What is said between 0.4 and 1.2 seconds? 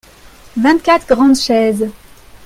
vingt quatre